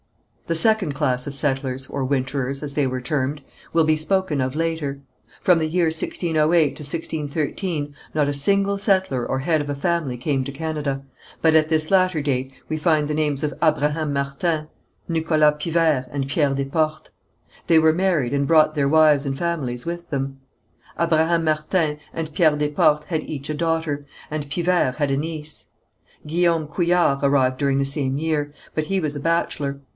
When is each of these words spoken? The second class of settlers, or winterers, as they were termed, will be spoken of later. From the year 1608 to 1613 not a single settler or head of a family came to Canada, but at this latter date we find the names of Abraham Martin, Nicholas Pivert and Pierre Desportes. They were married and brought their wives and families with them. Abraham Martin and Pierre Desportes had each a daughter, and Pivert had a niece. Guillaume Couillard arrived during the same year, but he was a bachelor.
The 0.47 0.55
second 0.55 0.93
class 0.93 1.27
of 1.27 1.35
settlers, 1.35 1.85
or 1.87 2.03
winterers, 2.03 2.61
as 2.61 2.73
they 2.73 2.85
were 2.87 2.99
termed, 2.99 3.41
will 3.71 3.83
be 3.85 3.95
spoken 3.95 4.41
of 4.41 4.53
later. 4.55 4.99
From 5.39 5.59
the 5.59 5.67
year 5.67 5.85
1608 5.85 6.61
to 6.75 6.83
1613 6.83 7.93
not 8.15 8.27
a 8.27 8.33
single 8.33 8.77
settler 8.79 9.25
or 9.25 9.39
head 9.39 9.61
of 9.61 9.69
a 9.69 9.75
family 9.75 10.17
came 10.17 10.43
to 10.43 10.51
Canada, 10.51 11.05
but 11.41 11.55
at 11.55 11.69
this 11.69 11.89
latter 11.91 12.19
date 12.21 12.51
we 12.67 12.75
find 12.77 13.07
the 13.07 13.13
names 13.13 13.43
of 13.43 13.53
Abraham 13.63 14.11
Martin, 14.11 14.67
Nicholas 15.07 15.53
Pivert 15.61 16.07
and 16.11 16.27
Pierre 16.27 16.49
Desportes. 16.55 17.11
They 17.67 17.77
were 17.79 17.93
married 17.93 18.33
and 18.33 18.47
brought 18.47 18.75
their 18.75 18.89
wives 18.89 19.25
and 19.25 19.37
families 19.37 19.85
with 19.85 20.09
them. 20.09 20.39
Abraham 20.99 21.43
Martin 21.45 21.99
and 22.11 22.33
Pierre 22.33 22.57
Desportes 22.57 23.05
had 23.05 23.21
each 23.21 23.49
a 23.49 23.53
daughter, 23.53 24.03
and 24.29 24.49
Pivert 24.49 24.95
had 24.95 25.11
a 25.11 25.15
niece. 25.15 25.67
Guillaume 26.27 26.67
Couillard 26.67 27.19
arrived 27.23 27.57
during 27.57 27.77
the 27.77 27.85
same 27.85 28.17
year, 28.17 28.51
but 28.75 28.85
he 28.87 28.99
was 28.99 29.15
a 29.15 29.19
bachelor. 29.21 29.79